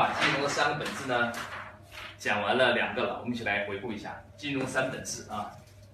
[0.00, 1.30] 把金融的三个本质呢
[2.16, 5.50] 讲完了两个了，我们一起来回顾一下金融三本质啊，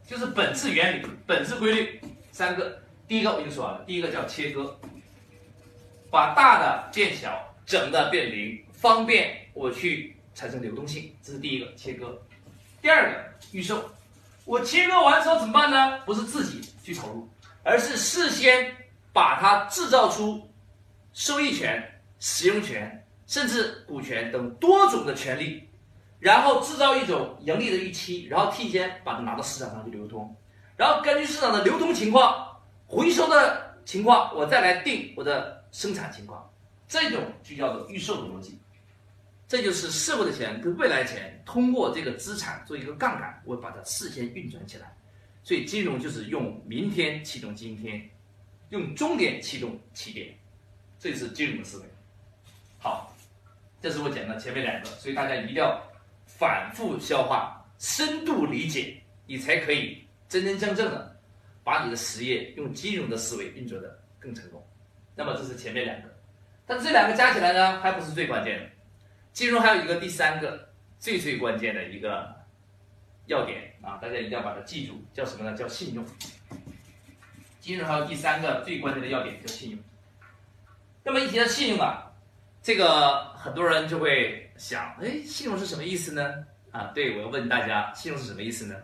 [0.06, 2.78] 就是本质原理、本质规律三个。
[3.08, 4.72] 第一个我已经说完了，第一个叫切割，
[6.08, 12.16] 把大的变小，整的变零，方便我去产生流动性，这是第一个切割。
[12.80, 13.18] 第二个
[13.50, 13.90] 预售，
[14.44, 15.98] 我切割完之后怎么办呢？
[16.06, 17.28] 不是自己去投入，
[17.64, 18.72] 而是事先
[19.12, 20.48] 把它制造出
[21.12, 23.02] 收益权、使用权。
[23.26, 25.68] 甚至股权等多种的权利，
[26.20, 30.34] 然后制造一种盈利的预期，然后提前把它拿到市场上去流通，
[30.76, 36.48] 然后根据市场的流通情况、回收的情况，我再来定我的生产情况，
[36.86, 38.58] 这种就叫做预售的逻辑。
[39.48, 44.92] 这就是社会的钱跟未来钱通过这个资产做一个杠杆，我把它事先运转起来。
[45.44, 48.10] 所以金融就是用明天启动今天，
[48.70, 50.34] 用终点启动起点，
[50.98, 51.84] 这是金融的思维。
[53.80, 55.80] 这是我讲的前面两个，所以大家一定要
[56.26, 61.16] 反复消化、深度理解，你才可以真真正正的
[61.62, 64.66] 把你的实业用金融的思维运作的更成功。
[65.14, 66.08] 那么这是前面两个，
[66.66, 68.66] 但这两个加起来呢，还不是最关键的。
[69.32, 70.68] 金融还有一个第三个
[70.98, 72.34] 最最关键的一个
[73.26, 75.56] 要点啊，大家一定要把它记住，叫什么呢？
[75.56, 76.04] 叫信用。
[77.60, 79.78] 金融还有第三个最关键的要点叫信用。
[81.04, 82.02] 那么一提到信用啊。
[82.62, 86.34] 这个很多人就会想，哎，信用是什么意思呢？
[86.72, 88.74] 啊，对我要问大家，信用是什么意思呢？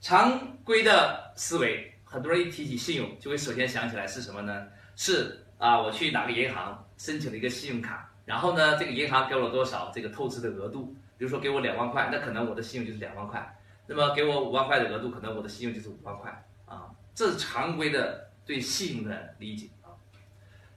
[0.00, 4.68] 常规的思维，很多人一提起信用，就会首先想起来是什么呢？
[4.94, 10.94] 是啊，我去哪个银行申请了一个信用卡，然后呢，这个银行给我多少这个透支的额度？
[11.18, 13.40] 比如说给我两万块，那可能我的信用就是两万块；
[13.88, 16.30] 那么给我五万块的额度，可能我的信用就是五万块
[16.66, 16.86] 啊。
[17.16, 19.90] 这是常规的对信用的理解啊。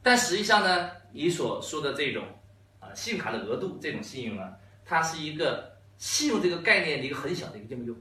[0.02, 0.90] 但实际上呢？
[1.12, 2.26] 你所说的这种，
[2.96, 4.54] 信用卡的额度这种信用呢，
[4.86, 7.96] 它是一个信用这个概念的一个很小的一个应用。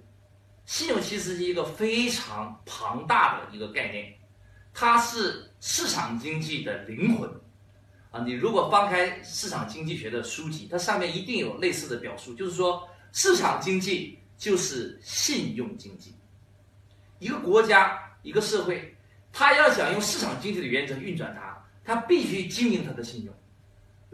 [0.64, 4.15] 信用其实是一个非常庞大的一个概念，
[4.72, 7.28] 它是市场经济的灵魂。
[8.10, 16.15] 啊，你如果翻开市场经济学的书籍，它上面一定有类似的表述，就是说市场经济就是信用经济。
[17.19, 18.97] 一个国家、一个社会，
[19.33, 21.53] 它要想用市场经济的原则运转它。
[21.87, 23.34] 它必须经营它的信用，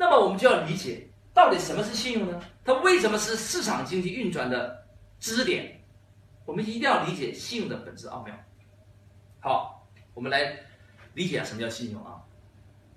[0.00, 2.43] 那么我们就要理解到底什么是信用呢？
[2.65, 4.83] 它为什么是市场经济运转的
[5.19, 5.78] 支点？
[6.47, 8.34] 我们一定要理解信用的本质奥妙。
[9.41, 10.59] 好，我们来
[11.12, 12.16] 理解什么叫信用啊？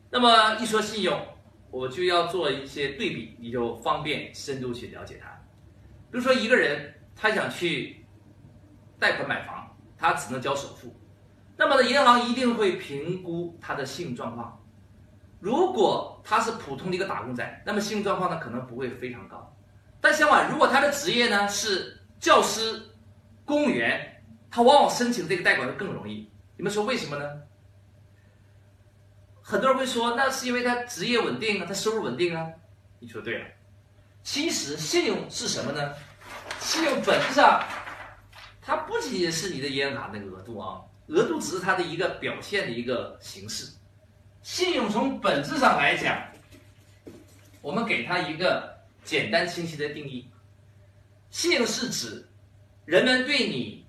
[0.09, 1.21] 那么一说信用，
[1.71, 5.27] 我就要做一些对比，你就方便深度去了解它。
[6.09, 8.05] 比如说一个人他想去
[8.97, 10.95] 贷款买房，他只能交首付，
[11.57, 14.57] 那么呢，银行一定会评估他的信用状况。
[15.43, 19.53] 如果他是普通的一个打工仔，那么信用状况呢可能不会非常高。
[19.99, 22.81] 但相反，如果他的职业呢是教师、
[23.43, 26.31] 公务员，他往往申请这个贷款会更容易。
[26.55, 27.25] 你们说为什么呢？
[29.41, 32.47] 很多人会说，那是因为他职业稳定啊，他收入稳定啊。
[32.99, 33.45] 你说对了。
[34.23, 35.93] 其实信用是什么呢？
[36.61, 37.61] 信用本质上，
[38.61, 43.73] 它不仅仅是你的银行卡那个额度啊，额度只是它的一个表现的一个形式。
[44.43, 46.21] 信用从本质上来讲，
[47.61, 50.27] 我们给它一个简单清晰的定义：
[51.29, 52.27] 信用是指
[52.83, 53.85] 人们对你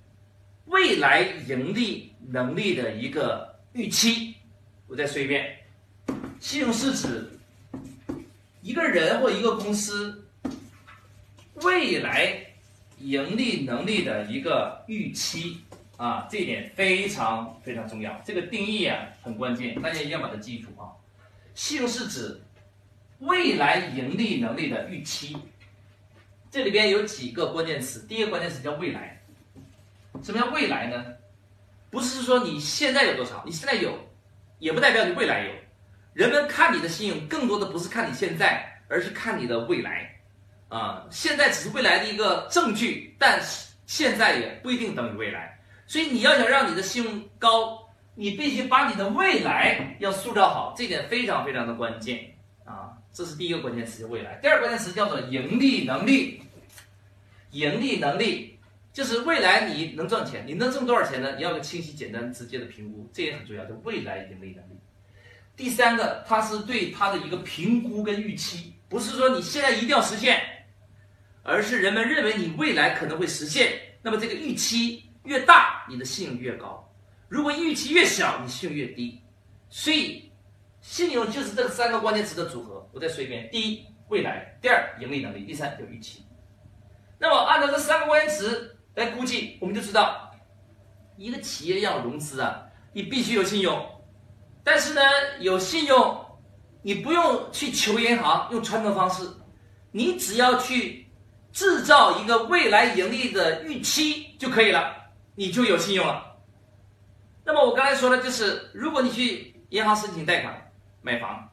[0.66, 4.37] 未来盈利能力的一个预期。
[4.87, 5.59] 我再说一遍，
[6.38, 7.28] 信用是指
[8.62, 10.25] 一个人或一个公司
[11.54, 12.47] 未来
[13.00, 15.63] 盈利能力的一个预期。
[15.97, 20.91] 啊，这一点非常非常重要，这个定义啊很关键，大家一定要把它记住啊。
[21.55, 22.41] 信用是指
[23.21, 25.37] 未来盈利能力的预期，
[26.50, 29.21] 这里边有几个关键词，第一个关键词叫未来。
[30.22, 31.04] 什么叫未来呢？
[31.91, 33.97] 不是说你现在有多少，你现在有，
[34.59, 35.53] 也不代表你未来有。
[36.12, 40.12] 人们看你的信用，更多的不是看你现在，而是看你的未来。
[40.68, 45.53] 啊，现在只是未来的一个证据，但是现在也不一定等于未来。
[45.86, 52.34] 所以你要想让你的信用高，你必须把你的未来要塑造好，这点非常非常的关键
[52.65, 52.92] 啊！
[53.13, 54.39] 这是第一个关键词，未来。
[54.42, 56.42] 第二个关键词叫做盈利能力。
[57.51, 58.59] 盈利能力
[58.92, 61.36] 就是未来你能赚钱，你能挣多少钱呢？
[61.36, 64.78] 你要个清晰、简单、直接的评估，这也很重要，就未来盈利能力。
[65.57, 70.41] 第三个，它是对它的一个评估跟预期，不是说你现在一定要实现，
[71.42, 73.72] 而是人们认为你未来可能会实现，
[74.03, 75.04] 那么这个预期。
[75.24, 76.82] 越大，你的信用越高；
[77.28, 79.21] 如果预期越小，你信用越低。
[79.68, 80.30] 所以，
[80.80, 82.88] 信用就是这三个关键词的组合。
[82.92, 86.24] 我再说一遍：第一，未来，第二盈利能力，第三有预期。
[87.18, 90.30] 那么按照这三个关键词来估计，我们就知道，
[91.16, 93.84] 一个企业要融资啊，你必须有信用。
[94.62, 95.00] 但是呢，
[95.41, 96.24] 有信用，
[96.82, 99.28] 你不用去求银行用传统方式，
[99.91, 101.06] 你只要去
[101.53, 104.94] 制造一个未来盈利的预期就可以了，
[105.34, 106.36] 你就有信用了。
[107.45, 110.72] 那么我刚才说的就是，如果你去银行申请贷款
[111.03, 111.48] 买房，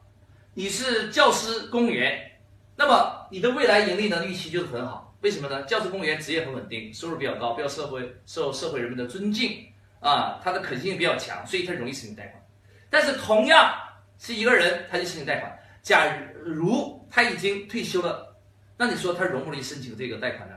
[0.54, 2.32] 你是教师、公务员，
[2.76, 5.14] 那么你的未来盈利能力预期就是很好。
[5.22, 5.62] 为什么呢？
[5.64, 9.64] 教师、公务员职业很稳定，收入比较高，比较社会受社会人们的尊敬
[10.00, 12.44] 啊，他的可行性比较强，所以他容易申请贷款。
[12.90, 13.74] 但是同样
[14.18, 15.60] 是一个人，他就申请贷款。
[15.82, 18.36] 假如他已经退休了，
[18.78, 20.56] 那你说他容不容易申请这个贷款呢？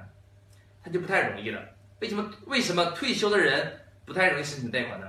[0.82, 1.60] 他就不太容易了。
[2.00, 2.30] 为什么？
[2.46, 5.06] 为什么退休的人不太容易申请贷款呢？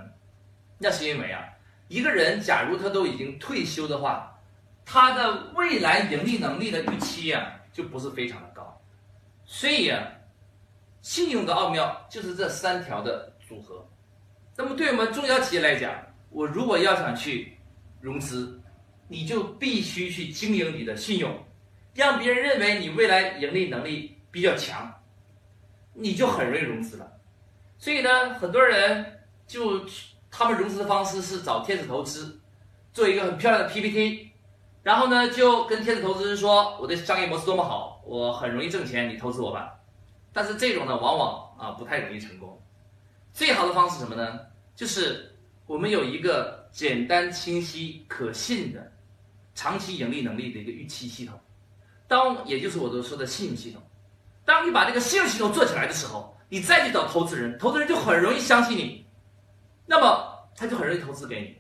[0.78, 1.44] 那是因为啊，
[1.88, 4.40] 一个人假如他都已经退休的话，
[4.86, 8.82] 他的未来盈利能力的预期啊，就不是非常的高。
[9.46, 10.08] 所以啊，
[11.02, 13.88] 信用的奥妙就是这三条的组合。
[14.56, 15.94] 那么对我们中小企业来讲，
[16.30, 17.58] 我如果要想去
[18.00, 18.62] 融资，
[19.08, 21.46] 你就必须去经营你的信用，
[21.94, 24.94] 让别人认为你未来盈利能力比较强，
[25.96, 27.12] 你就很容易融资了。
[27.80, 29.82] 所以呢，很多人就
[30.30, 32.40] 他们融资的方式是找天使投资，
[32.94, 34.30] 做一个很漂亮的 PPT。
[34.84, 39.74] 然后呢，就跟天使投资人说，我的商业模式多么好，我很容易挣钱，你投资我吧。
[40.32, 42.62] 但是这种呢，往往啊不太容易成功。
[43.34, 44.40] 最好的方式什么呢？
[44.76, 48.92] 就是我们有一个简单、清晰、可信的
[49.56, 51.40] 长期盈利能力的一个预期系统。
[52.08, 53.82] 当也就是我都说的信用系统。
[54.46, 59.06] 当你把这个信用系统做起来的时候，你再去找投资人，投资人就很容易相信你，
[59.86, 61.58] 那么他就很容易投资给你。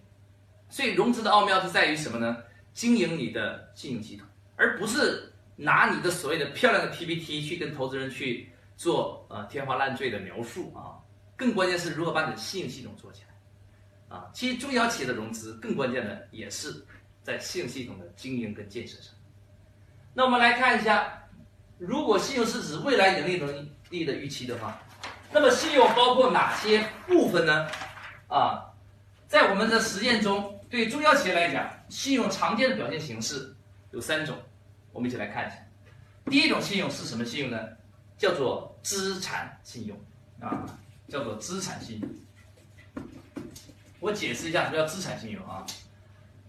[0.70, 2.38] 所以融资的奥妙是在于什么呢？
[2.74, 11.00] 经营你的信用系统，而不是拿你的所谓的漂亮的 PPT 去跟投资人去做呃天花乱坠的描述啊。
[11.38, 14.30] 更关键是如何把你的信用系统做起来啊。
[14.34, 16.86] 其实中小企业的融资更关键的也是
[17.24, 19.14] 在信用系统的经营跟建设上。
[20.14, 21.25] 那我们来看一下，
[21.78, 24.82] 如果信用是指未来盈利能力的预期的话，
[25.32, 27.68] 那么信用包括哪些部分呢？
[28.28, 28.74] 啊，
[29.28, 30.52] 在我们的实践中。
[30.68, 33.56] 对中小企业来讲，信用常见的表现形式
[33.92, 34.36] 有三种，
[34.92, 35.56] 我们一起来看一下。
[36.26, 37.60] 第一种信用是什么信用呢？
[38.18, 39.98] 叫做资产信用
[40.42, 40.66] 啊，
[41.08, 43.06] 叫做资产信用。
[44.00, 45.64] 我解释一下什么叫资产信用啊。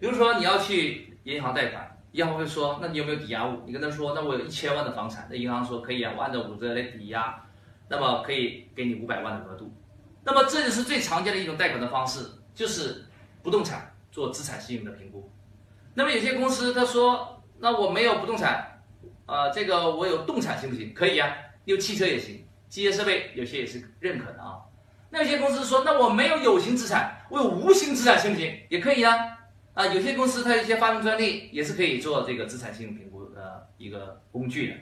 [0.00, 3.62] 比如说你要去银行贷款，银行会说，那你有没有抵押物？
[3.66, 7.46] 你跟他说，那我有一千万的房产，那银行说可以啊，我按照五折来抵押，
[7.88, 9.72] 那么可以给你五百万的额度。
[10.24, 13.04] 那么这就是最常见的一种贷款的方式，就是
[13.42, 13.92] 不动产。
[14.12, 15.30] 做资产信用的评估，
[15.92, 18.80] 那么有些公司他说，那我没有不动产，
[19.26, 20.94] 啊，这个我有动产行不行？
[20.94, 21.36] 可以呀，
[21.66, 24.56] 有汽车也行，机械设备有些也是认可的啊。
[25.10, 28.58] 那有些公司说，那我没有有形资产，我有无形资产行不行？
[28.70, 29.14] 也可以，啊，
[29.76, 34.76] 啊有些公司它有一些发明专利也是可以做这个资产信用评估的一个工具的，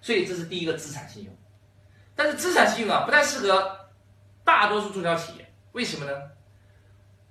[0.00, 1.32] 所以这是第一个资产信用。
[2.16, 3.88] 但是资产信用啊，不太适合
[4.42, 6.12] 大多数中小企业，为什么呢？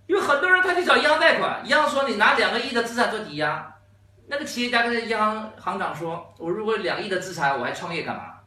[0.07, 3.75] 因为很多人他去找银行贷款，银行说你拿两个亿的资产做抵押，
[4.27, 8.39] 那个企业家跟银行行长说：“我如果两亿的资产，我还创业干嘛？”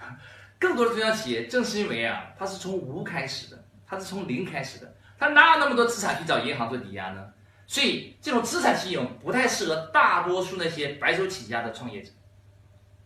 [0.58, 7.26] 更多的中小企业正是因为啊，他是从无开始的，他是从零开始的，他哪有那么多资产去找银行做抵押呢？
[7.70, 12.10] 所以这种资产信用不太适合大多数那些白手起家的创业者，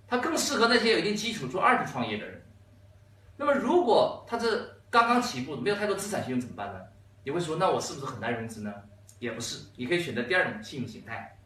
[0.09, 2.43] 他更适合那些有一定基础做二次创业的人。
[3.37, 6.81] 那么如果他是刚刚起步，没有太多资产信用怎么办呢？
[7.25, 8.73] 你会说，那我是不是很难融资呢？
[9.19, 11.37] 也不是，你可以选择第二种信用形态。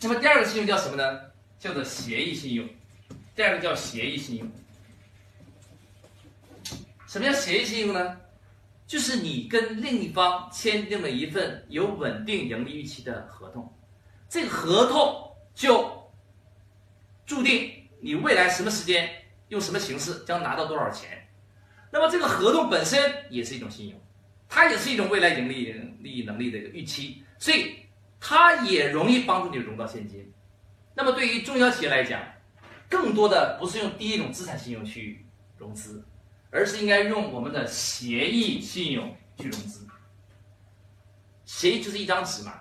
[0.00, 1.20] 那么第二个信用叫什么呢？
[1.60, 2.68] 叫做协议信用。
[3.36, 4.50] 第二个叫协议信用。
[7.06, 8.16] 什么叫协议信用呢？
[8.86, 13.72] 就是你跟另一方签订了一份有稳定盈利预期的合同，
[14.28, 16.10] 这个合同就
[17.26, 19.08] 注定你未来什么时间
[19.48, 21.26] 用什么形式将拿到多少钱。
[21.90, 24.00] 那么这个合同本身也是一种信用。
[24.46, 27.74] 它也是一种未来盈利盈利能力的一个预期，所以
[28.20, 30.32] 它也容易帮助你融到现金。
[30.94, 32.22] 那么对于中小企业来讲，
[32.88, 35.26] 更多的不是用第一种资产信用去
[35.58, 36.04] 融资，
[36.54, 39.84] 而是应该用我们的协议信用去融资。
[41.44, 42.60] 协议就是一张纸嘛，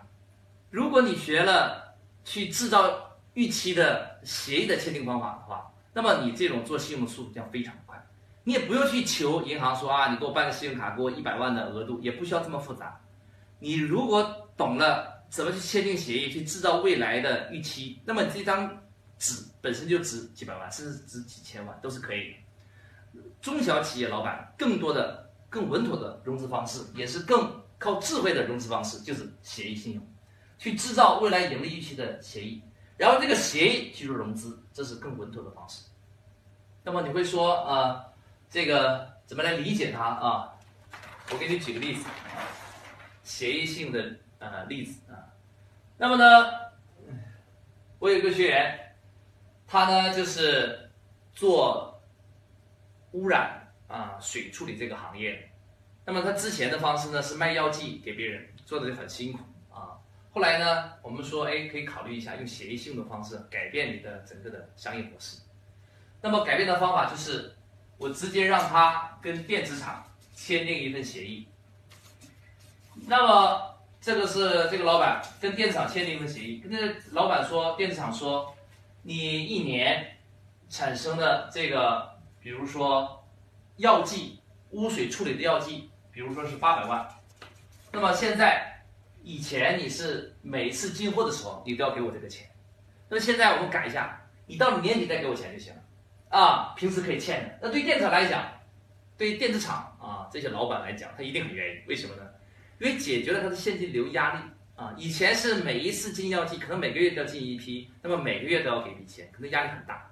[0.71, 1.95] 如果你学了
[2.25, 8.03] 去制造预期的协议的签订方法的话，那么你这种做信用的速度将非常快。
[8.43, 13.00] 你也不用去求银行说啊，你给我办个信用卡，给我一百万的额度，也不需要这么复杂。
[13.59, 18.01] 你如果懂了怎么去签订协议，去制造未来的预期？
[18.03, 18.75] 那么这张
[19.19, 22.38] 纸本身就值几百万，甚至值几千万都是可以的。
[23.43, 30.13] 中小企业老板更多的、更稳妥的融资方式，也是更靠智慧的融资方式，就是协议信用，
[30.57, 32.63] 去制造未来盈利预期的协议，
[32.95, 35.83] 然后这个协议去做融资，这是更稳妥的方式。
[36.85, 38.05] 那么你会说啊，
[38.50, 40.50] 这个怎么来理解它啊？
[41.29, 42.05] 我给你举个例子，
[43.23, 45.19] 协议性的呃例子啊。
[45.97, 46.25] 那么呢，
[48.00, 48.95] 我有个学员，
[49.67, 50.89] 他呢就是
[51.33, 51.92] 做
[53.13, 55.50] 污染啊水处理这个行业。
[56.05, 59.39] 那么他之前的方式呢是卖药剂给别人，做的就很辛苦
[59.72, 59.98] 啊。
[60.32, 65.38] 后来呢，我们说哎可以考虑一下用协议性的方式改变你的整个的商业模式。
[66.22, 67.55] 那么改变的方法就是，
[67.98, 70.05] 我直接让他跟电子厂
[70.36, 71.48] 签订一份协议。
[73.08, 78.55] 那么这个是这个老板跟电子厂签订一份协议，跟这老板说，电子厂说，
[79.01, 80.17] 你一年
[80.70, 82.12] 产生的这个，
[82.43, 83.25] 比如说
[83.77, 84.38] 药剂
[84.71, 87.07] 污水处理的药剂，比如说是八百万。
[87.89, 88.83] 那么现在
[89.23, 92.45] 以前你是每次进货的时候你都要给我这个钱，
[93.07, 95.81] 那么现在我们改一下，你到了年底再给我钱就行了。
[96.38, 97.59] 啊，平时可以欠的。
[97.62, 98.45] 那对于电厂来讲，
[99.17, 101.79] 对电子厂啊这些老板来讲，他一定很愿意。
[101.88, 102.23] 为什么呢？
[102.79, 104.39] 因为解决了他的现金流压力
[104.75, 104.93] 啊。
[104.97, 110.09] 以前是每一次进药剂，可能每个月都要进一批，那么每个月都要给一笔钱，可能压力很大。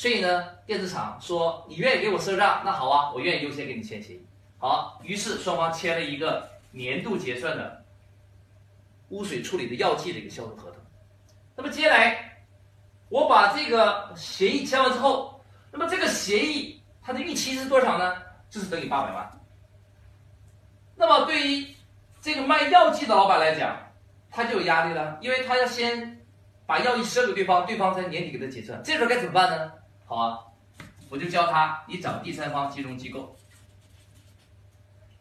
[0.00, 4.26] 所以呢，电子厂说你愿意给我赊账，那好啊，我愿意优先给你签协议。
[4.56, 7.84] 好，于是双方签了一个年度结算的
[9.10, 10.80] 污水处理的药剂的一个销售合同。
[11.54, 12.42] 那么接下来，
[13.10, 15.38] 我把这个协议签完之后。
[15.70, 18.16] 那么这个协议它的预期是多少呢？
[18.48, 19.30] 就是等于八百万。
[20.96, 21.66] 那么对于
[22.22, 23.76] 这个卖药剂的老板来讲，
[24.30, 26.24] 他就有压力了，因为他要先
[26.64, 29.74] 把药剂赊给对方，对方在年底给他结算，这时候该怎么办呢？
[30.10, 30.40] 好啊，
[31.08, 33.36] 我就教他，你找第三方金融机构，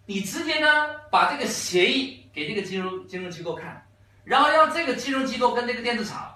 [0.08, 0.68] 你直接呢
[1.12, 3.86] 把这个协议给这个金融金融机构看，
[4.24, 6.36] 然后让这个金融机构跟这个电子厂，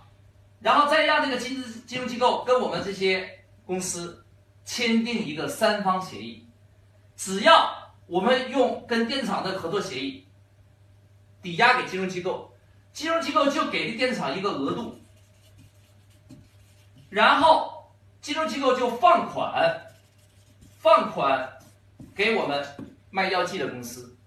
[0.60, 3.40] 然后再让这个金金融机构跟我们这些。
[3.66, 4.26] 公司
[4.66, 6.46] 签订一个三方协议，
[7.16, 7.74] 只要
[8.08, 10.28] 我们用跟电子厂的合作协议
[11.42, 12.54] 抵押给金融机构，
[12.92, 15.00] 金融机构就给这电子厂一个额度，
[17.10, 17.73] 然后
[18.24, 19.80] 金融机构就放款，
[20.80, 21.48] 放款
[22.16, 22.66] 给我们
[23.12, 24.18] 卖药剂的公司，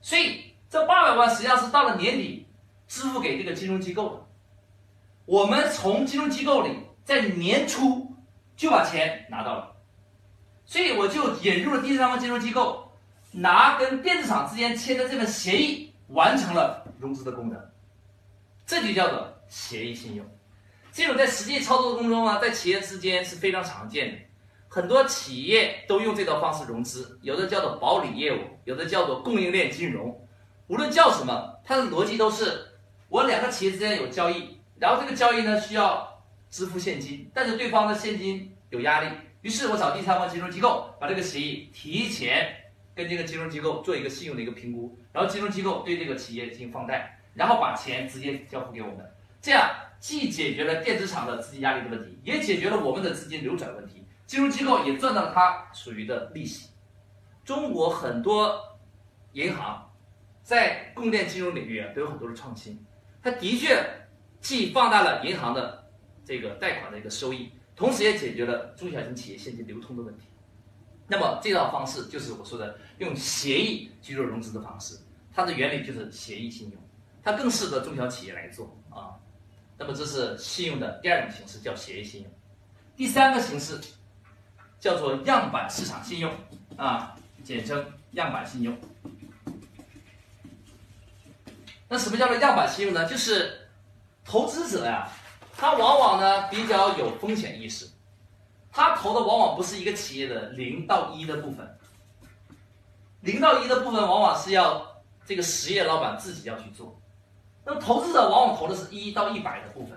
[0.00, 2.46] 所以这八百万实际上是到了年底
[2.86, 4.26] 支付给这个金融机构的，
[5.24, 8.06] 我们从金融机构里在年初。
[8.58, 9.76] 就把钱拿到了，
[10.66, 12.90] 所以我就引入了第三方金融机构，
[13.30, 17.70] 拿跟电子厂之间签的这份协议，完成了融资的功能，
[18.66, 20.26] 这就叫做协议信用。
[20.98, 24.18] 这种在实际操作当中啊，在企业之间是非常常见的，
[24.66, 30.20] 很多企业都用这套方式融资，有的叫做保理业务，有的叫做供应链金融，
[30.66, 32.66] 无论叫什么，它的逻辑都是
[33.08, 36.06] 我两个企业之间有交易，然后这个交易呢需要。
[36.50, 39.08] 支付现金，但是对方的现金有压力，
[39.42, 42.50] 于是我找第三方金融机构把这个协议提前
[42.94, 49.06] 跟这个金融机构做一个信用的一个评估，然后金融机构对这个企业进行放贷，然后把钱直接交付给我们，
[49.42, 49.68] 这样
[50.00, 56.70] 既解决了电子厂的资金压力的问题，也解决了我们的资金流转问题，金融机构也赚到了它属于的利息。
[57.44, 58.78] 中国很多
[59.32, 59.90] 银行
[60.42, 62.84] 在供电金融领域啊都有很多的创新，
[63.22, 63.84] 它的确
[64.40, 65.78] 既放大了银行的。
[66.24, 70.26] 这个贷款的一个收益，同时也解决了中小型企业现金流通的问题。
[71.06, 74.98] 那么这套方式就是我说的用协议去做融资的方式，
[75.32, 76.78] 它的原理就是协议信用，
[77.22, 79.16] 它更适合中小企业来做啊。
[79.78, 82.30] 那么这是信用的第二种形式，叫协议信用。
[82.96, 83.80] 第三个形式
[84.80, 86.34] 叫做样板市场信用
[86.76, 88.76] 啊，简称样板信用。
[91.88, 93.06] 那什么叫做样板信用呢？
[93.06, 93.68] 就是
[94.24, 95.08] 投资者呀。
[95.60, 97.84] 他往往呢比较有风险意识，
[98.70, 101.68] 他投的往往不是一个企业的零到一的部分，
[103.22, 106.96] 零到一的部分往往是要这个实业老板自己要去做，
[107.68, 109.92] 那么投资者往往投的是一到一百的部分，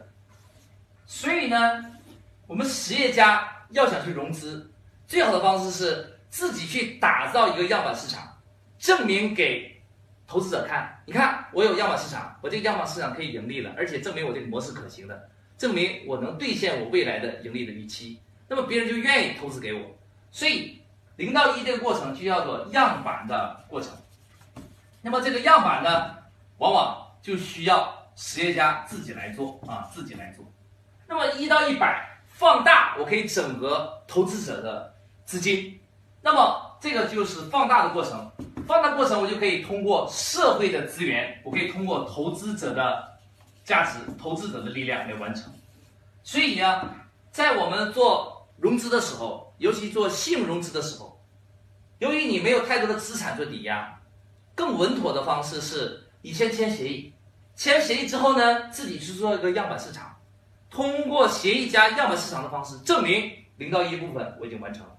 [1.06, 1.86] 所以呢，
[2.46, 4.70] 我们实业家要想去融资，
[5.08, 8.28] 最好的方式是自己去打造一个样板市场，
[8.78, 9.82] 证明给
[10.28, 15.30] 投资者看，你看我有样板市场，我这个样板市场可以盈利了，而且证明我这个模式可行的。
[15.58, 19.80] 证明我能兑现我未来的盈利的预期，那么别人就愿意投资给我。
[20.30, 20.82] 所以
[21.16, 23.94] 零到一这个过程就叫做样板的过程。
[25.02, 26.18] 那么这个样板呢，
[26.58, 30.46] 往往就需要实业家自己来做啊，自己来做。
[31.08, 34.94] 那么一到一百放大，我可以整合投资者的
[35.26, 35.80] 资金。
[36.22, 38.32] 那么这个就是放大的过程，
[38.68, 43.20] 放大过程我就可以通过社会的资源，我可以通过投资者的
[43.64, 45.52] 价值、投资者的力量来完成。
[46.24, 46.90] 所以呢，
[47.32, 51.20] 在我们做融资的时候，尤其做信用融资的时候，
[52.00, 54.00] 由于你没有太多的资产做抵押，
[54.56, 57.14] 更稳妥的方式是你先签协议，
[57.56, 60.16] 签协议之后呢，自己去做一个样板市场，
[60.70, 64.96] 通过协议加样板市场的方式证明零到一部分我已经完成了。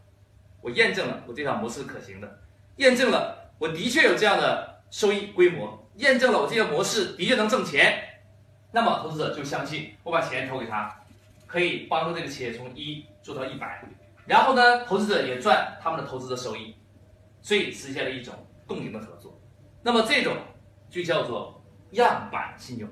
[0.60, 2.40] 我验证了我这套模式可行的，
[2.76, 8.02] 验证了我的确有这样的收益规模，验证了我这个模式的确能挣钱，
[8.70, 10.94] 那么投资者就相信我把钱投给他，
[11.46, 13.82] 可以帮助这个企业从一做到一百，
[14.26, 16.74] 然后呢，投资者也赚他们的投资的收益，
[17.40, 18.34] 所以实现了一种
[18.66, 19.36] 共赢的合作。
[19.82, 20.36] 那么这种
[20.92, 21.60] 就叫做
[21.92, 22.88] 样板信用，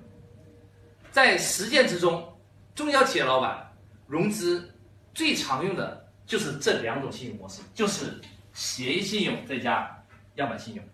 [1.12, 2.36] 在实践之中，
[2.74, 3.72] 中小企业老板
[4.08, 4.68] 融资
[5.14, 6.00] 最常用的。
[6.26, 8.20] 就是这两种信用模式，就是
[8.52, 10.00] 协议信用再加
[10.36, 10.84] 样板信用，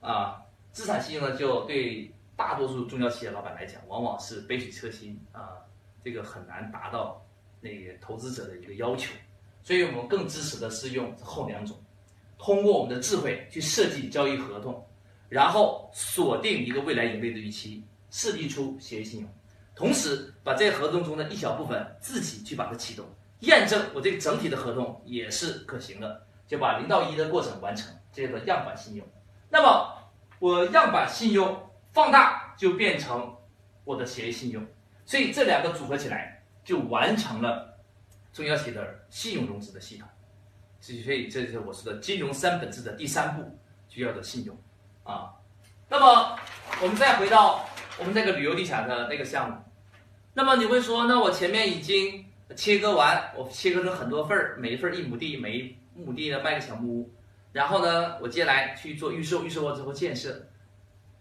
[0.00, 5.52] 啊，资产信用呢，就对大多数中小企业老板来讲，往往是杯水车薪啊，
[6.02, 7.24] 这个很难达到
[7.60, 9.14] 那个投资者的一个要求，
[9.62, 11.80] 所以我们更支持的是用后两种，
[12.36, 14.84] 通过我们的智慧去设计交易合同，
[15.28, 19.28] 然后锁定一个未来盈利的预期，设计出协议信用，
[19.74, 23.04] 同时把这合同中的一小部分自己去把它启动。
[23.40, 29.06] 验证我这个整体的合同也是可行的，就把零到一的过程完成，这个样板信用。
[29.50, 33.36] 那么我样板信用放大就变成
[33.84, 34.66] 我的协议信用，
[35.04, 37.78] 所以这两个组合起来就完成了
[38.32, 40.08] 中小企业的信用融资的系统。
[40.80, 44.56] 所以这是我说的金融三本质的第三步，就叫做信用
[45.06, 45.32] 啊。
[45.88, 46.36] 那么
[46.82, 47.64] 我们再回到
[47.98, 49.56] 我们那个旅游地产的那个项目，
[50.34, 52.24] 那么你会说，那我前面已经。
[52.54, 57.10] 切割完，我切割成很多份儿，每一份一亩地，每一亩地呢卖个小木屋，
[57.50, 60.46] 然后呢，我接下来去做预售，预售完之后建设。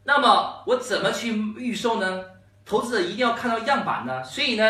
[0.04, 2.26] 那么我怎么去预售呢？
[2.63, 4.24] 投资者一定要看到样板呢。
[4.24, 4.63] 所以呢，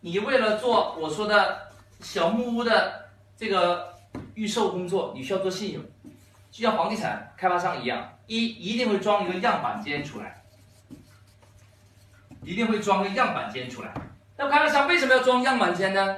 [0.00, 1.58] 你为了做我说的
[2.00, 3.94] 小木屋的这个
[4.32, 5.82] 预售工作，你需要做信用，
[6.52, 10.42] 就像房地产开发商一样，一一定会装一个样板间出来，
[12.44, 13.90] 一定会装个样板间出来。
[14.36, 16.14] 那开发商为什么要装样板间呢？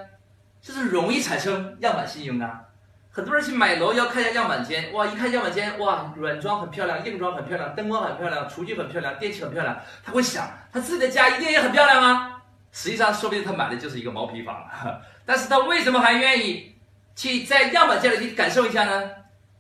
[0.61, 2.63] 就是容易产生样板信用啊。
[3.11, 12.43] 很多人去买楼要看一下样板间，哇，一看样板间，哇，软装很漂亮，硬装很漂亮，灯光很漂亮，厨具很漂亮，电器很漂亮，他会想，他自己的家一定也很漂亮啊。
[12.73, 14.67] 实际上，说不定他买的就是一个毛坯房，
[15.25, 16.75] 但是他为什么还愿意
[17.15, 19.11] 去在样板间里去感受一下呢？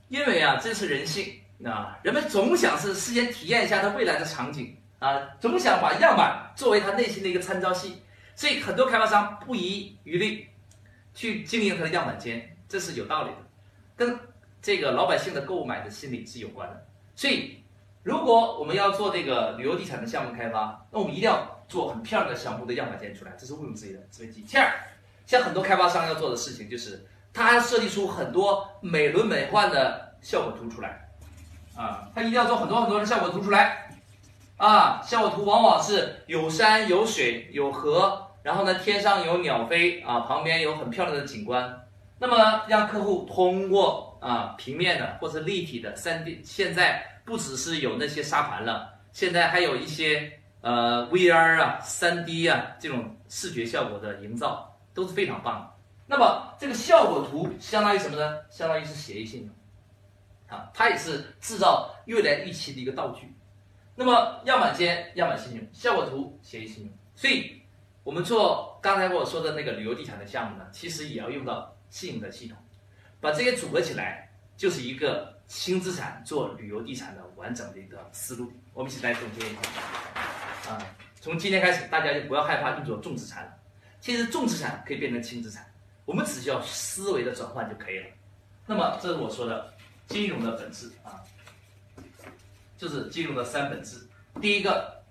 [0.09, 8.03] 因为啊，这是人性啊，人们总想是事先体验一下他未来的场景啊，总想把样板作为他内心的一个参照系。
[8.37, 10.49] 所以很多开发商不遗余力
[11.15, 13.37] 去经营他的样板间，这是有道理的，
[13.97, 14.19] 跟
[14.61, 16.87] 这个老百姓的购买的心理是有关的。
[17.15, 17.63] 所以，
[18.03, 24.01] 如果我们要做这个旅游地产的项目开发，那我们一定要做很漂亮的小木的样板间出来，这是毋庸置疑的。
[24.11, 24.69] 所以第二，
[25.27, 31.07] 像很多开发商要做的事情就是，他还设计出很多美轮美奂的效果图出来，
[31.77, 33.91] 啊，他一定要做很多很多的效果图出来。
[34.57, 41.77] 啊，效果图往往是有山有水有河，然后呢，天上有鸟飞啊，旁边有很漂亮的景观。
[42.21, 55.74] 那么让客户通过啊平面的或者立体的三 D，现在不只是有那些沙盘了，现在还有一些呃 VR 啊、三 D 啊这种视觉效果的营造都是非常棒的。
[56.07, 58.39] 那么这个效果图相当于什么呢？
[58.51, 63.35] 相当于是协议信用啊，它也是制造未来预期的一个道具。
[63.95, 67.63] 那么样板间、样板信用、效果图、协议信用，所以
[68.03, 72.59] 我们做刚才我说的那个旅游地产的项目呢，其实也要用到信用的系统，
[73.21, 78.53] 把这些组合起来，就是一个轻资产做旅游地产的完整的一个思路。
[78.73, 80.79] 我们一起来总结一下啊，
[81.21, 83.55] 从今天开始，大家就不要害怕运作重资产了。
[84.01, 85.65] 其实重资产可以变成轻资产，
[86.05, 88.07] 我们只需要思维的转换就可以了。
[88.67, 89.73] 那么这是我说的
[90.09, 91.21] 金融的本质啊。
[92.77, 93.97] 就是金融的三本质。
[94.43, 95.03] 第一个，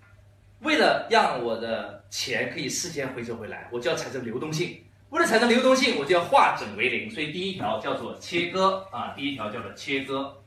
[0.59, 4.79] 为了让我的钱可以事先回收回来，我就要产生流动性。
[5.09, 7.09] 为了产生流动性，我就要化整为零。
[7.09, 10.37] 所以第一条叫做切割啊，第一条叫做切割。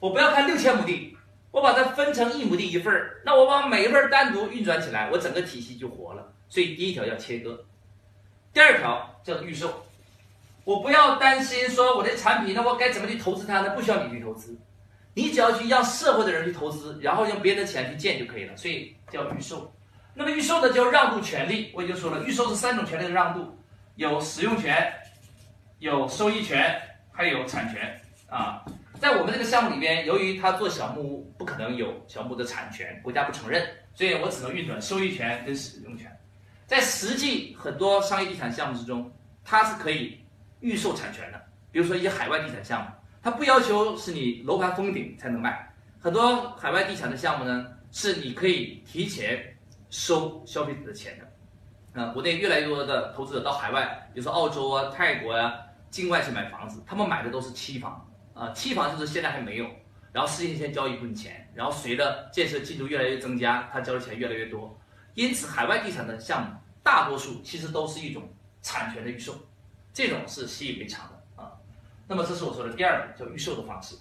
[0.00, 1.16] 我不要看六千亩地，
[1.50, 6.32] 我把它分成一亩地一份儿，那我把每一份单独运转起来，我整个体系就活了。
[6.48, 7.64] 所以第一条叫切割。
[8.52, 9.84] 第二条叫预售，
[10.64, 13.70] 我不要担心说我的产品，那我该怎么去投资它呢？
[13.70, 14.56] 不需要你去投资。
[15.14, 19.70] 你只要去让社会的人去投资，然后用别人的钱去建就可以了，所以叫预售。
[20.14, 21.70] 那么预售呢，叫让渡权利。
[21.74, 23.58] 我已经说了，预售是三种权利的让渡，
[23.96, 24.92] 有使用权，
[25.78, 26.78] 有收益权，
[27.10, 28.62] 还有产权啊。
[29.00, 36.11] 在我们这个项目里边，由于他做小木屋，不可能有小木的产权，国家不承认，所以我只能运转收益权跟使用权。
[36.72, 39.12] 在实际很多商业地产项目之中，
[39.44, 40.18] 它是可以
[40.60, 41.38] 预售产权的。
[41.70, 42.88] 比如说一些海外地产项目，
[43.22, 45.70] 它不要求是你楼盘封顶才能卖。
[46.00, 49.54] 很多海外地产的项目呢，是你可以提前
[49.90, 52.00] 收消费者的钱的。
[52.00, 55.52] 啊，国内越来越多的投资者到海外，比如说澳洲啊、泰国呀，
[55.90, 59.66] 境外去买房子，他们买的都是期房啊，期房就是现在还没有，
[60.10, 64.74] 然后事先先交一部分钱，然后随着建设进度越来越增加，他交的钱越来越多。
[65.12, 68.28] 因此，海外地产的项目大多数其实都是一种
[68.60, 69.34] 产权的预售，
[69.92, 71.52] 这种是习以为常的啊。
[72.08, 73.94] 那么，这是我说的第二个叫预售的方式。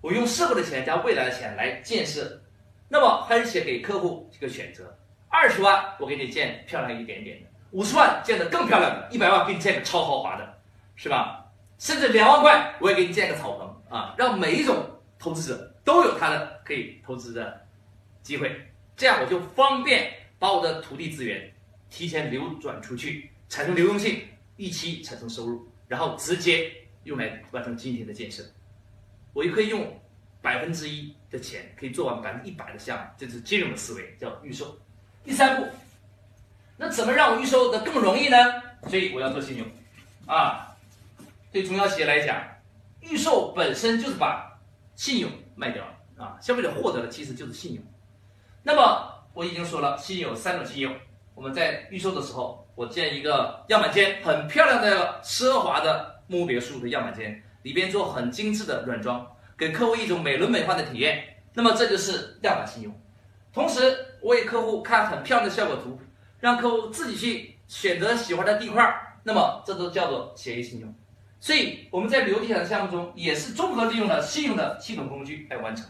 [0.00, 2.40] 我用社会的钱加未来的钱来建设，
[2.88, 4.96] 那么而且给客户这个选择：
[5.28, 10.58] 二十万我给你建漂亮一点点的，五十万建的更漂亮的，一百万给你建个超豪华的，
[10.94, 11.44] 是吧？
[11.78, 14.76] 甚至两万块我也给你建个草棚啊，让每一种
[15.18, 17.66] 投资者都有他的可以投资的
[18.22, 20.12] 机会，这样我就方便。
[20.40, 21.52] 把我的土地资源
[21.90, 24.22] 提前流转出去，产生流动性，
[24.56, 26.72] 一期产生收入，然后直接
[27.04, 28.42] 用来完成今天的建设。
[29.32, 30.00] 我就可以用
[30.42, 34.76] 百分之一的钱可以做完百分之一百的项目，这是金融的思维，叫预售。
[35.24, 35.66] 第三步，
[36.76, 38.36] 那怎么让我预售的更容易呢？
[38.88, 39.66] 所以我要做信用
[40.26, 40.76] 啊。
[41.50, 42.42] 对中小企业来讲，
[43.00, 44.58] 预售本身就是把
[44.94, 47.82] 信用卖掉了啊，消费者获得的其实就是信用。
[48.62, 50.94] 那么我已经说了，信用有三种信用。
[51.38, 59.24] 我们在预售的时候，我建一个样板间，很漂亮的奢华的木别墅的样板间，里边做很精致的软装，
[59.56, 61.22] 给客户一种美轮美奂的体验。
[61.54, 62.92] 那么这就是样板信用。
[63.52, 66.00] 同时，我给客户看很漂亮的效果图，
[66.40, 68.92] 让客户自己去选择喜欢的地块。
[69.22, 70.92] 那么这都叫做协议信用。
[71.38, 75.86] 所以我们在旅游地产项目中，也是综合利用了信用的系统工具来完成，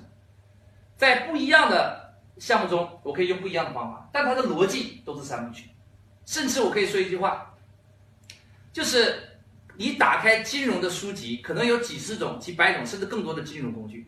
[0.95, 2.07] 在不一样的。
[2.39, 5.71] 项目中，我可以用不一样的方法，但它的逻辑都是三部曲。
[6.25, 7.55] 甚至我可以说一句话，
[8.73, 9.15] 就是
[9.77, 14.07] 你打开金融的书籍，可能有几十种、几百种，甚至更多的金融工具。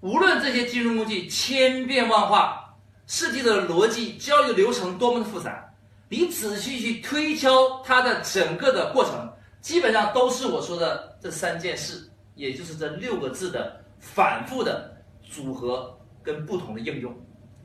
[0.00, 5.72] 无论这些金融工具千变万化，设计的逻辑、交易流程多么的复杂，
[6.10, 17.14] 你仔细去推敲它的整个的过程，基本上都是我说的这三件事，也就是这六个字的反复的组合跟不同的应用。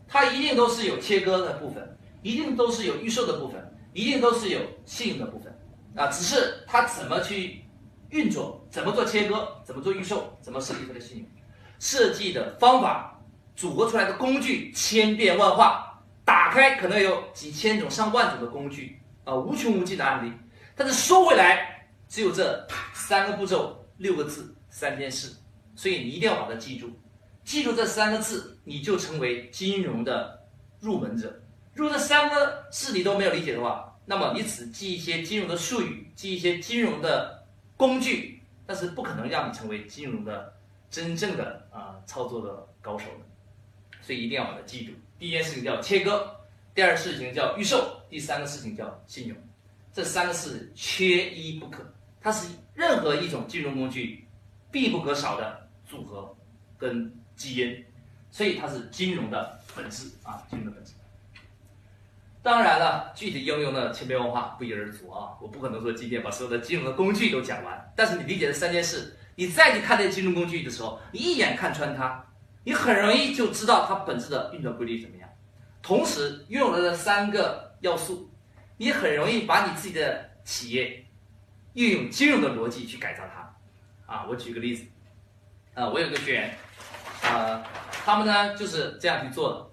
[0.10, 5.56] 它一定都是有切割的部分，一定都是有预售的部分，一定都是有信用的部分，
[5.96, 7.64] 啊，只是它怎么去
[8.10, 11.28] 运作，怎么做切割，怎么做预售，怎么设计它的信用，
[11.78, 13.22] 设计的方法，
[13.56, 20.34] 组合出来的工具千变万化，打开可能有几千种、上万种的工具，啊，无穷无尽的案例，
[20.76, 25.32] 但是说回来，只有这三个步骤、六个字、三件事，
[25.76, 26.90] 所以你一定要把它记住。
[27.46, 30.40] 记住这三个字，你就成为金融的
[30.80, 31.42] 入门者。
[31.74, 37.44] 如果这三个字你都没有理解的话，那么你只记一些金融的术语，记一些金融的
[37.76, 40.54] 工具，但是不可能让你成为金融的
[40.92, 43.26] 真正的啊操作的高手的。
[44.04, 44.92] 所以一定要把它记住。
[45.18, 46.30] 第一件事情叫切割，
[46.76, 49.36] 第二事情叫预售，第三个事情叫信用。
[49.92, 51.84] 这三个是缺一不可，
[52.22, 54.28] 它是任何一种金融工具
[54.72, 56.38] 必不可少的组合
[56.78, 57.12] 跟。
[57.40, 57.86] 基因，
[58.32, 60.94] 所以它是金融的本质啊，金融的本质。
[62.42, 67.92] 当然了，具体应用的千变万化不一而足啊，我不可能说今天把所有的金融的工具都讲完。
[67.96, 72.26] 但是你理解这三件事，你再去看这些金融工具的时候，你一眼看穿它，
[72.64, 75.30] 你很容易就知道它本质的运转规律怎么样。
[75.82, 78.32] 同时，拥有了这三个要素，
[78.78, 81.06] 你很容易把你自己的企业
[81.74, 84.14] 运用金融的逻辑去改造它。
[84.14, 84.86] 啊，我举个例子，
[85.74, 86.58] 啊，我有个学员。
[87.22, 87.62] 呃，
[88.10, 89.70] 他们呢就是这样去做的。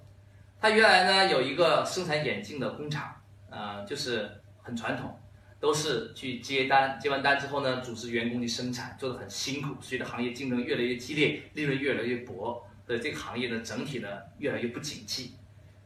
[0.61, 3.11] 他原来呢有一个生产眼镜的工厂，
[3.49, 4.31] 呃，就是
[4.63, 5.19] 很传统，
[5.59, 9.75] 都是去接单，接完单之后呢，组织员工去生产，做的很辛苦。
[9.81, 15.35] 随着行业竞争越来越激烈，利润越来越薄，所以这个行业呢整体呢越来越不景气。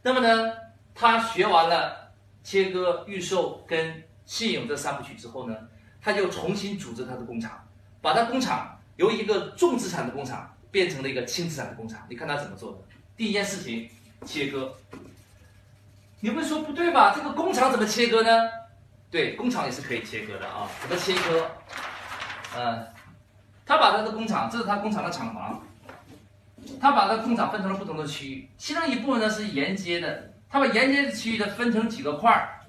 [0.02, 0.52] 那么呢，
[0.92, 5.56] 他学完了切割、预售跟信用这三部曲之后呢，
[6.00, 7.64] 他就重新组织他的工厂，
[8.02, 10.49] 把他工厂由一个重资产的工厂。
[10.70, 12.78] 变成了一个轻资产的工厂，你看他怎么做的？
[13.16, 13.88] 第一件事情，
[14.24, 14.74] 切割。
[16.20, 17.14] 你会说不对吧？
[17.16, 18.30] 这个工厂怎么切割呢？
[19.10, 20.68] 对，工厂也是可以切割的啊。
[20.80, 21.50] 怎么切割？
[22.56, 22.86] 嗯，
[23.64, 25.62] 他把他的工厂，这是他工厂的厂房，
[26.80, 32.60] 他把他工厂分成了不同的区域，其中一部分呢是沿街的，他把沿街的区域呢分成几个块儿，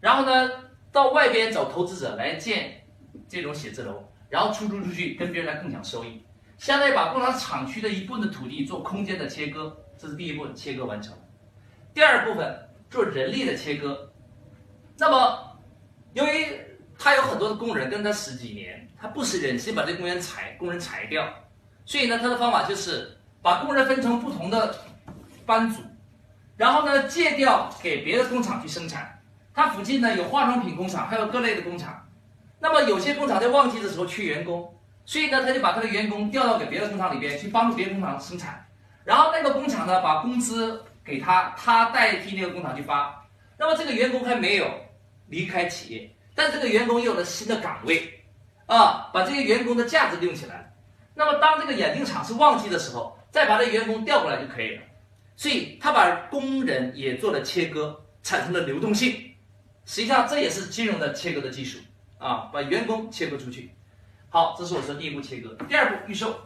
[0.00, 0.50] 然后呢
[0.92, 2.84] 到外边找投资者来建
[3.28, 6.22] 这种写字楼，然后出租出去跟别人来共享收益，
[6.58, 11.16] 相当于把工厂厂区的一部分的土地做空间的切割，这是第一步切割完成。
[11.94, 14.10] 第二部分做人力的切割，
[14.98, 15.58] 那么
[16.12, 16.46] 由于
[16.98, 21.26] 他有很多的工人跟他十几年，他不是忍心把这工人裁工人裁掉，
[21.86, 23.14] 所以呢他的方法就是。
[23.40, 24.76] 把工人分成不同的
[25.46, 25.80] 班组，
[26.56, 29.22] 然后呢借调给别的工厂去生产。
[29.54, 32.04] 他附近呢有化妆品工厂，还有各类的工厂。
[32.58, 34.76] 那么有些工厂在旺季的时候缺员工，
[35.08, 38.62] 所以呢他就把他的员工调到给别的工厂里边去帮助别的工厂生产。
[39.04, 43.26] 然后那个工厂呢把工资给他，他代替那个工厂去发。
[43.58, 44.70] 那么这个员工还没有
[45.28, 48.22] 离开企业，但这个员工又有了新的岗位，
[48.66, 50.70] 啊，把这些员工的价值利用起来。
[51.14, 53.16] 那么当这个眼镜厂是旺季的时候。
[53.30, 54.82] 再把这员工调过来就可以了，
[55.36, 59.12] 所以他把工人也做了切割，产生了流动性。
[59.84, 61.78] 实际上这也是金融的切割的技术
[62.16, 63.70] 啊，把员工切割出去。
[64.30, 65.56] 好，这是我说第一步切割。
[65.68, 66.38] 第二步预售，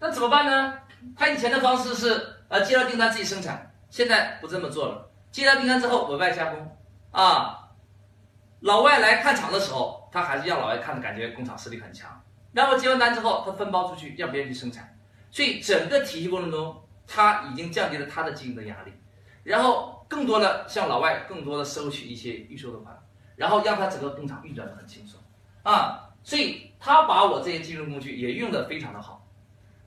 [0.00, 0.78] 那怎么办呢？
[1.16, 5.08] 他以前的方式是呃接到订单自己生产，现在不这么做了。
[5.30, 6.76] 接到订单之后委外加工
[7.12, 7.70] 啊，
[8.60, 12.20] 老外来看厂的时候，他还是让老外看的感觉工厂实力很强。
[12.52, 14.98] 然后接完单之后，他分包出去，让别人去生产，
[15.30, 18.92] 所以整个体系过程中，他已经降低了他的经营的压力，
[19.44, 22.98] 然后更多的向老外更多的收取一些预售的款，
[23.36, 25.20] 然后让他整个工厂运转的很轻松
[25.62, 29.26] 啊，所以他把我这些金融工具也用的非常的好。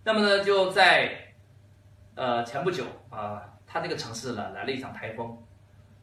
[0.03, 1.33] 那么呢，就在
[2.15, 5.37] 呃前不久啊，他这个城市呢来了一场台风，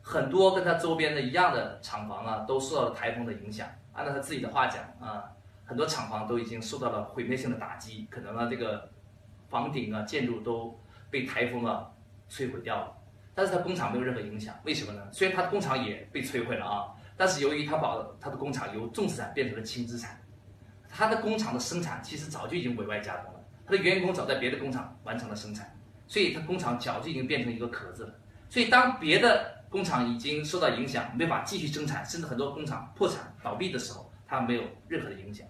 [0.03, 3.69] 很多跟他周边的一样的厂房啊都受到了台风的影响。
[3.93, 5.33] 按照他自己的话讲啊。
[5.69, 8.89] 很多厂房都已经受到了毁灭性的打击，可能呢这个
[9.51, 11.91] 房顶啊建筑都被台风啊
[12.31, 12.97] 摧毁掉了，
[13.35, 15.07] 但是他工厂没有任何影响，为什么呢？
[15.13, 20.19] 虽然他的工厂也被摧毁了啊，但是由于他把他的工厂由重资产变成了轻资产，
[20.89, 25.77] 他的工厂的生产其实早就已经委外加工了，他的员工早在别的工厂完成了生产，
[26.07, 28.15] 所以他工厂早就已经变成一个壳子了。
[28.49, 35.47] 所以当别的工厂已经受到影响，没法继续生产，甚至很多工厂破产倒闭的时候，他没有任何的影响。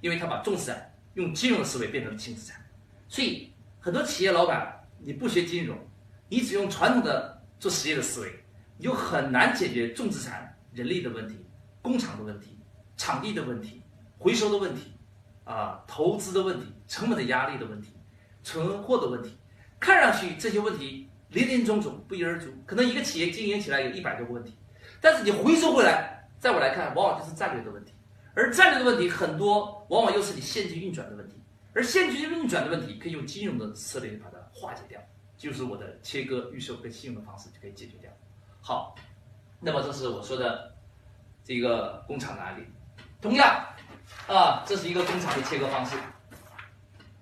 [0.00, 2.60] 因为他把重资产用金融的思维变成了轻资产，
[3.06, 5.78] 所以很多企业老板你不学金融，
[6.28, 8.44] 你只用传统的做实业的思维，
[8.76, 11.44] 你就很难解决重资产人力的问题、
[11.80, 12.58] 工厂的问题、
[12.96, 13.82] 场地的问题、
[14.18, 14.92] 回收的问题，
[15.44, 17.92] 啊，投资的问题、成本的压力的问题、
[18.42, 19.36] 存货的问题。
[19.78, 24.56] 看上去这些问题林林总总不一而足，可能一个企业经营起来有一百多个问题，
[25.00, 27.92] 但是你回收回来，在我来看，往往就是战略的问题。
[28.34, 31.34] 而战略的问题很多，往往又是你现金运转的问题，
[31.74, 34.98] 而现金运转的问题可以用金融的策略把它化解掉，
[35.36, 38.10] 就是我的切割、预售跟信用的方式就可以解决掉。
[38.60, 38.94] 好，
[39.64, 40.74] 那么这是我说的
[41.44, 42.64] 这个工厂的案例。
[43.20, 43.64] 同样，
[44.26, 45.96] 啊，这是一个工厂的切割方式。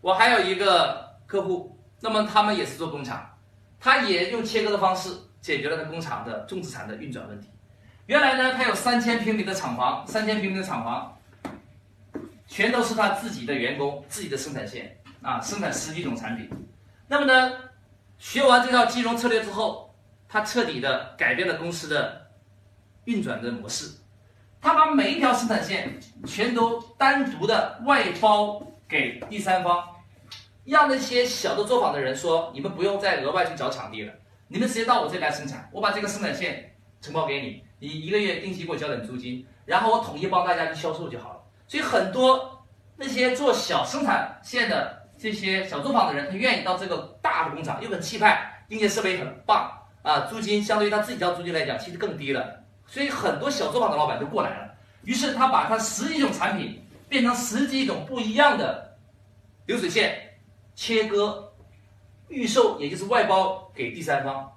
[0.01, 3.31] 我还有一个客户，那么他们也是做工厂，
[3.79, 5.11] 他也用切割的方式
[5.43, 7.51] 解决了他工厂的重资产的运转问题。
[8.07, 11.19] 原来呢，他有三千平米的厂房，三千平米的厂房，
[12.49, 16.49] 全都是他自己的员工、自己的生产线啊，生产十几种产品。
[17.07, 17.53] 那么呢，
[18.19, 19.95] 学完这套金融策略之后，
[20.29, 22.20] 他彻底的改变了公司的
[23.11, 23.91] 运转的模式。
[24.61, 29.83] 他把每一条生产线全都单独的外包给第三方，
[30.65, 34.13] 让那些小的作坊的人说：“你们不用再额外去找场地了，
[34.49, 41.41] 你们直接到我这里来生产，我把这个生产线承包给你。”你一个月定期给我交点租金，然后我统一帮大家去销售就好了。
[41.67, 42.63] 所以很多
[42.95, 52.63] 那些做小生产线的这些小作坊的人，他愿意到这个大的工厂，又很气派，并且设备很棒啊，租金相对于他自己交租金来讲，其实更低了。
[52.91, 54.75] 所以很多小作坊的老板都过来了。
[55.05, 58.99] 于是他把他十几种产品变成十几种不一样的
[59.65, 60.37] 流水线，
[60.75, 61.51] 切割、
[62.29, 64.53] 预售，也就是外包给第三方。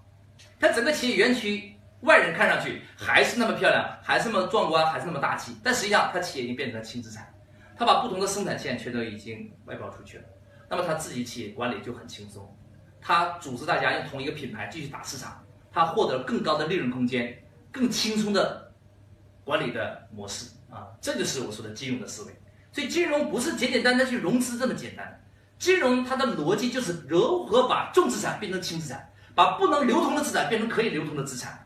[0.60, 1.70] 他整个企业园区。
[2.04, 7.34] 外人看上去还是那么漂亮，还是那么壮观，还是那么大气，但实际上他企业已经变成了轻资产，
[7.78, 10.26] 他把不同的生产线全都已经外包出去了，
[10.70, 12.54] 那么他自己企业管理就很轻松，
[13.00, 15.42] 他组织大家用同一个品牌继续打市场，
[15.72, 17.42] 他获得了更高的利润空间，
[17.74, 18.72] 更轻松的
[19.44, 22.34] 管理的模式啊，这就是我说的金融的思维。
[22.72, 25.22] 所以金融不是简简单单去融资这么简单，
[25.60, 31.60] 金融它的逻辑就是如何把重资产变成轻资产，把不能流通的资产变成可以流通的资产。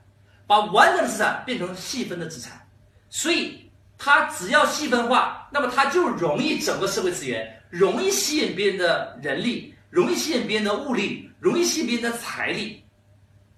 [0.47, 2.65] 把完整的资产变成细分的资产，
[3.09, 12.81] 所以它只要细分化，那么它就容易整个社会资源，容易吸引别人的人力，容易吸引别人的物力，容易吸引别人的财力。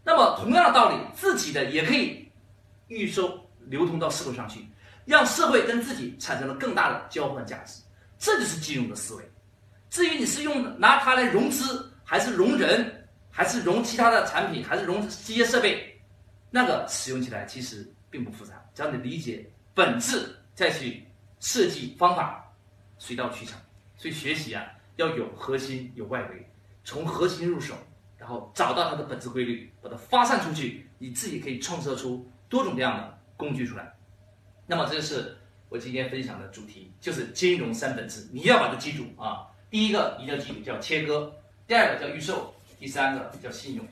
[0.04, 2.19] 那么同样的道理，自己的也可以
[2.90, 4.68] 预收流通到社会上去，
[5.06, 7.82] 让社会跟自己产生了更大的交换价值。
[8.18, 9.24] 这就是金融的思维。
[9.90, 16.00] 至于你是用拿它来融资，还是融人，还是融其他的产品，还是融机械设备，
[16.52, 21.08] 那个使用起来其实并不复杂，只要你理解本质，再去
[21.40, 22.44] 设计方法，
[22.98, 23.58] 水到渠成。
[23.96, 24.66] 所以学习啊，
[24.98, 26.50] 要有核心，有外围，
[26.84, 27.74] 从核心入手，
[28.18, 33.94] 然后找到它的本质规律，把它发散出去，你自己可以创设出多种多样的工具出来。
[34.66, 35.38] 那么这是
[35.70, 39.48] 我今天分享的主题，就是金融三本质，你要把它记住啊。
[39.70, 41.32] 第一个一定要记住叫切割，
[41.68, 43.88] 第二个叫预售，第三个叫信用。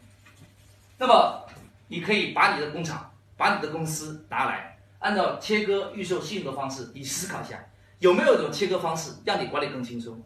[0.97, 1.45] 那么
[1.87, 7.63] 你可以把你的工厂、把你的公司拿来，按照切割、预售、信用的方式，你思考一下，
[7.99, 10.19] 有没有一种切割方式让你管理更轻松？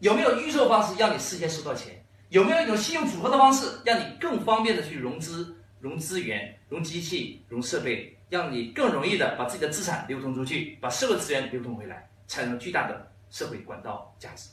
[0.00, 2.02] 有没有预售方式让你事先收到钱？
[2.28, 5.54] 有没有一种信用组合的方式，让你更方便的去融资、
[5.86, 14.50] 融资源、融机器、融设备，让你更容易的把自己的资产流通出去，把社会资源流通回来，产生巨大的社会管道价值？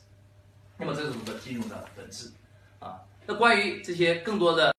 [0.78, 2.30] 那么这是我们的金融的本质
[2.78, 3.00] 啊。
[3.26, 4.73] 那关于这些更多的。